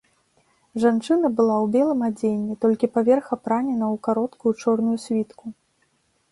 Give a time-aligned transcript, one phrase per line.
[0.83, 5.45] Жанчына была ў белым адзенні, толькі паверх апранена ў кароткую чорную світку.